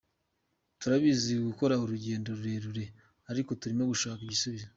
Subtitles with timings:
[0.79, 2.85] turabizi bakora urugendo rurerure
[3.31, 4.67] ariko turimo gushaka igisubizo.